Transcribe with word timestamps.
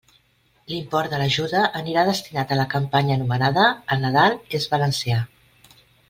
L'import 0.71 1.09
de 1.15 1.19
l'ajuda 1.21 1.59
anirà 1.81 2.05
destinat 2.07 2.53
a 2.55 2.57
la 2.59 2.65
campanya 2.73 3.17
anomenada 3.19 3.65
«El 3.97 4.01
Nadal 4.07 4.39
és 4.61 4.65
valencià». 4.77 5.21